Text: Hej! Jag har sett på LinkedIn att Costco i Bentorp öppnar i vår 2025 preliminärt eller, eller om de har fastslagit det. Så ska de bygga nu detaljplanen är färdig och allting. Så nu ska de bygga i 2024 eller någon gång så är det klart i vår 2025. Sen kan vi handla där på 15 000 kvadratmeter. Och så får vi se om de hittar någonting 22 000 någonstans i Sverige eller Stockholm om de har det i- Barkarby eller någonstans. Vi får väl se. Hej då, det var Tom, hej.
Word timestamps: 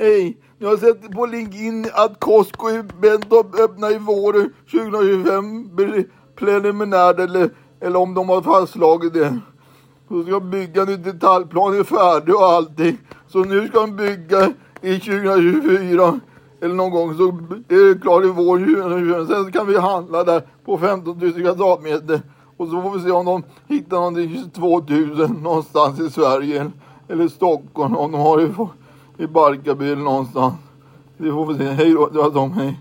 Hej! 0.00 0.36
Jag 0.58 0.68
har 0.68 0.76
sett 0.76 1.12
på 1.12 1.26
LinkedIn 1.26 1.86
att 1.94 2.20
Costco 2.20 2.70
i 2.70 2.82
Bentorp 3.00 3.60
öppnar 3.60 3.90
i 3.90 3.98
vår 3.98 4.32
2025 4.70 6.08
preliminärt 6.36 7.18
eller, 7.18 7.50
eller 7.80 7.98
om 7.98 8.14
de 8.14 8.28
har 8.28 8.42
fastslagit 8.42 9.14
det. 9.14 9.38
Så 10.08 10.22
ska 10.22 10.32
de 10.32 10.50
bygga 10.50 10.84
nu 10.84 10.96
detaljplanen 10.96 11.80
är 11.80 11.84
färdig 11.84 12.34
och 12.34 12.44
allting. 12.44 12.98
Så 13.26 13.38
nu 13.38 13.68
ska 13.68 13.80
de 13.80 13.96
bygga 13.96 14.52
i 14.80 14.98
2024 14.98 16.20
eller 16.60 16.74
någon 16.74 16.90
gång 16.90 17.16
så 17.16 17.28
är 17.68 17.94
det 17.94 18.00
klart 18.00 18.24
i 18.24 18.28
vår 18.28 18.58
2025. 18.58 19.26
Sen 19.26 19.52
kan 19.52 19.66
vi 19.66 19.78
handla 19.78 20.24
där 20.24 20.42
på 20.64 20.78
15 20.78 21.18
000 21.18 21.32
kvadratmeter. 21.32 22.20
Och 22.56 22.68
så 22.68 22.82
får 22.82 22.90
vi 22.90 23.04
se 23.04 23.10
om 23.10 23.26
de 23.26 23.42
hittar 23.68 23.96
någonting 23.96 24.44
22 24.54 24.80
000 24.80 25.30
någonstans 25.42 26.00
i 26.00 26.10
Sverige 26.10 26.70
eller 27.08 27.28
Stockholm 27.28 27.96
om 27.96 28.12
de 28.12 28.20
har 28.20 28.38
det 28.38 28.54
i- 29.18 29.26
Barkarby 29.26 29.92
eller 29.92 30.02
någonstans. 30.02 30.54
Vi 31.16 31.30
får 31.30 31.46
väl 31.46 31.58
se. 31.58 31.64
Hej 31.64 31.92
då, 31.92 32.08
det 32.08 32.18
var 32.18 32.30
Tom, 32.30 32.52
hej. 32.52 32.80